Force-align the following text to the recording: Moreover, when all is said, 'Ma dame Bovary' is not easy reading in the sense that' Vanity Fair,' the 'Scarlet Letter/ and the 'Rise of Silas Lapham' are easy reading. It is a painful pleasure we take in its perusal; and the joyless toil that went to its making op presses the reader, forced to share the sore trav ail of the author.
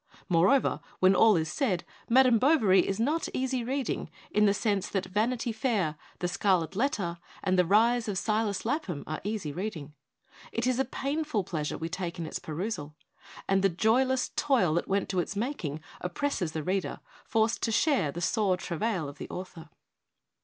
Moreover, 0.27 0.81
when 0.99 1.13
all 1.13 1.35
is 1.35 1.51
said, 1.53 1.85
'Ma 2.09 2.23
dame 2.23 2.39
Bovary' 2.39 2.87
is 2.87 2.99
not 2.99 3.29
easy 3.35 3.63
reading 3.63 4.09
in 4.31 4.47
the 4.47 4.53
sense 4.55 4.89
that' 4.89 5.05
Vanity 5.15 5.51
Fair,' 5.51 5.95
the 6.17 6.27
'Scarlet 6.27 6.75
Letter/ 6.75 7.19
and 7.43 7.55
the 7.55 7.67
'Rise 7.67 8.07
of 8.07 8.17
Silas 8.17 8.65
Lapham' 8.65 9.03
are 9.05 9.21
easy 9.23 9.51
reading. 9.53 9.93
It 10.51 10.65
is 10.65 10.79
a 10.79 10.85
painful 10.85 11.43
pleasure 11.43 11.77
we 11.77 11.87
take 11.87 12.17
in 12.17 12.25
its 12.25 12.39
perusal; 12.39 12.95
and 13.47 13.61
the 13.63 13.69
joyless 13.69 14.31
toil 14.35 14.73
that 14.73 14.87
went 14.87 15.07
to 15.09 15.19
its 15.19 15.35
making 15.35 15.81
op 16.03 16.15
presses 16.15 16.53
the 16.53 16.63
reader, 16.63 16.99
forced 17.23 17.61
to 17.61 17.71
share 17.71 18.11
the 18.11 18.21
sore 18.21 18.57
trav 18.57 18.81
ail 18.81 19.07
of 19.07 19.19
the 19.19 19.29
author. 19.29 19.69